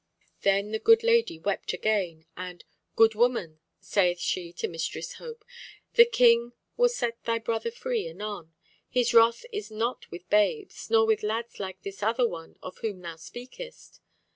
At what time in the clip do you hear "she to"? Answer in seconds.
4.19-4.67